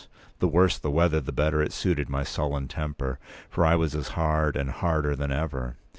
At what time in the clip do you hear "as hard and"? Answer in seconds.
3.93-4.71